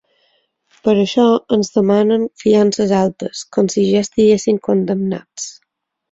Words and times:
Per 0.85 0.93
això 1.01 1.25
ens 1.57 1.67
demanen 1.75 2.23
fiances 2.43 2.93
altes, 3.01 3.41
com 3.57 3.69
si 3.73 3.83
ja 3.89 4.01
estiguéssim 4.07 4.57
condemnats. 4.69 5.47